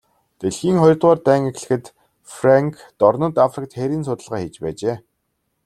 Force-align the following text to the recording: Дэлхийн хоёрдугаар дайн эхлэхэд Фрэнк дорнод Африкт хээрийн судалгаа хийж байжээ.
Дэлхийн 0.39 0.77
хоёрдугаар 0.81 1.19
дайн 1.27 1.43
эхлэхэд 1.49 1.85
Фрэнк 2.35 2.75
дорнод 2.99 3.35
Африкт 3.45 3.71
хээрийн 3.77 4.03
судалгаа 4.05 4.39
хийж 4.41 4.55
байжээ. 4.63 4.95